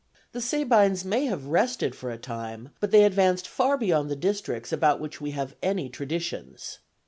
[0.31, 4.73] The Sabines may have rested for a time, but they advanced far beyond the districts
[4.73, 6.79] about which we have any traditions.